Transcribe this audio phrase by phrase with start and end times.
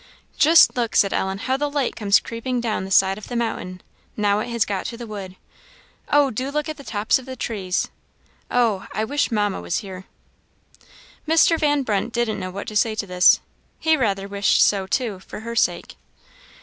[0.39, 3.81] "Just look," said Ellen, "how the light comes creeping down the side of the mountain
[4.17, 5.35] now it has got to the wood
[6.09, 7.87] oh, do look at the tops of the trees!
[8.49, 8.87] Oh!
[8.93, 10.05] I wish Mamma was here!"
[11.27, 11.59] Mr.
[11.59, 13.41] Van Brunt didn't know what to say to this.
[13.77, 15.95] He rather wished so, too, for her sake.